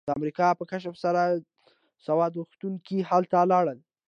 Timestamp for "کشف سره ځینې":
0.71-1.49